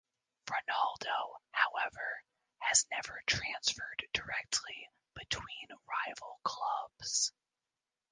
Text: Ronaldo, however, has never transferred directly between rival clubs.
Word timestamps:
Ronaldo, 0.47 1.35
however, 1.51 2.23
has 2.57 2.87
never 2.89 3.21
transferred 3.27 4.03
directly 4.15 4.89
between 5.13 5.67
rival 5.85 6.39
clubs. 6.43 7.31